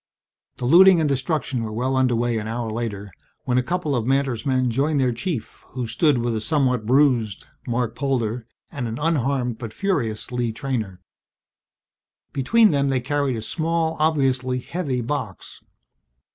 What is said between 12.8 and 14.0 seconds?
they carried a small,